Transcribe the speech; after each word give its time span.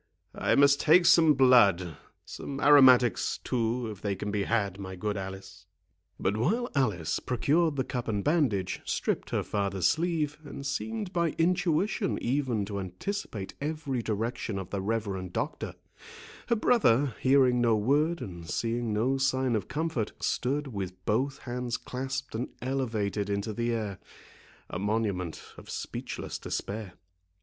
I 0.33 0.55
must 0.55 0.79
take 0.81 1.05
some 1.05 1.35
blood—some 1.35 2.59
aromatics, 2.59 3.37
too, 3.37 3.87
if 3.91 4.01
they 4.01 4.15
can 4.15 4.31
be 4.31 4.45
had, 4.45 4.79
my 4.79 4.95
good 4.95 5.15
Alice." 5.15 5.67
But 6.19 6.37
while 6.37 6.71
Alice 6.73 7.19
procured 7.19 7.75
the 7.75 7.83
cup 7.83 8.07
and 8.07 8.23
bandage, 8.23 8.81
stripped 8.83 9.29
her 9.29 9.43
father's 9.43 9.85
sleeve, 9.85 10.39
and 10.43 10.65
seemed 10.65 11.13
by 11.13 11.35
intuition 11.37 12.17
even 12.19 12.65
to 12.65 12.79
anticipate 12.79 13.53
every 13.61 14.01
direction 14.01 14.57
of 14.57 14.71
the 14.71 14.81
reverend 14.81 15.33
doctor, 15.33 15.75
her 16.47 16.55
brother, 16.55 17.13
hearing 17.19 17.61
no 17.61 17.75
word, 17.77 18.21
and 18.21 18.49
seeing 18.49 18.91
no 18.93 19.19
sign 19.19 19.55
of 19.55 19.67
comfort, 19.67 20.13
stood 20.19 20.65
with 20.65 21.05
both 21.05 21.37
hands 21.37 21.77
clasped 21.77 22.33
and 22.33 22.49
elevated 22.59 23.29
into 23.29 23.53
the 23.53 23.71
air, 23.71 23.99
a 24.67 24.79
monument 24.79 25.43
of 25.57 25.69
speechless 25.69 26.39
despair. 26.39 26.93